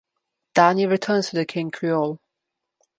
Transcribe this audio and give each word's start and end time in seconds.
Danny 0.55 0.87
returns 0.87 1.29
to 1.29 1.35
the 1.35 1.45
King 1.45 1.69
Creole. 1.69 2.17